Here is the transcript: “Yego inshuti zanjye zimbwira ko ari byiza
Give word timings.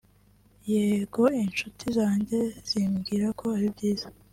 “Yego 0.73 1.23
inshuti 1.43 1.83
zanjye 1.97 2.39
zimbwira 2.69 3.27
ko 3.39 3.45
ari 3.57 3.67
byiza 3.75 4.07